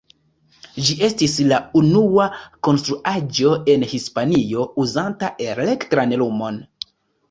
[0.87, 2.27] Ĝi estis la unua
[2.69, 6.65] konstruaĵo en Hispanio uzanta elektran lumon.